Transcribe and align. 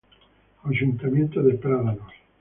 Ayuntamiento 0.69 1.43
de 1.43 1.53
Prádanos. 1.63 2.11